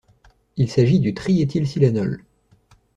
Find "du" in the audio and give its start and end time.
0.99-1.13